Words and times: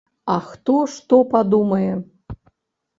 А 0.35 0.37
хто 0.47 0.79
што 0.95 1.21
падумае? 1.37 1.93